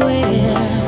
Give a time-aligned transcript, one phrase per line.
[0.00, 0.79] aware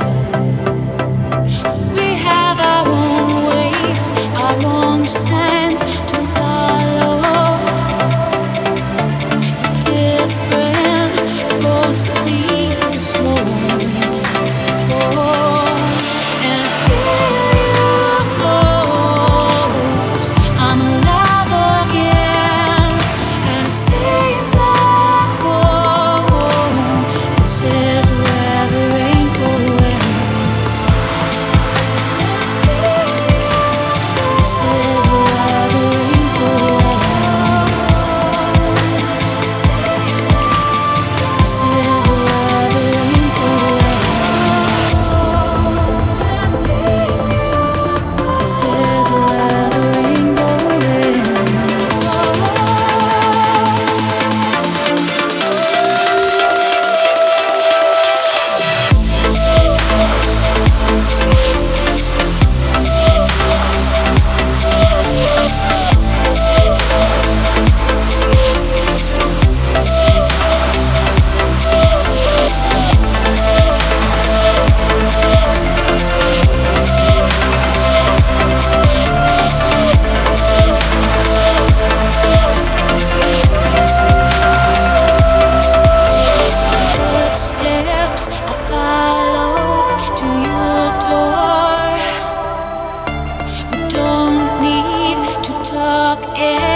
[96.42, 96.71] head.